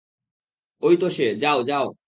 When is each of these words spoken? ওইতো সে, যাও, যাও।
ওইতো 0.83 1.07
সে, 1.09 1.23
যাও, 1.35 1.59
যাও। 1.63 1.85